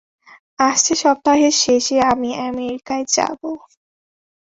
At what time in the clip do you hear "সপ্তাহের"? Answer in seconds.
1.03-1.53